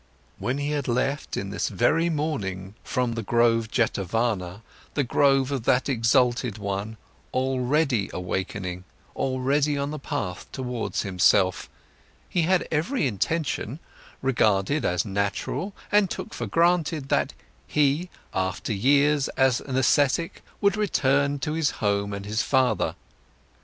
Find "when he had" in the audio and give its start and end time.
0.39-0.87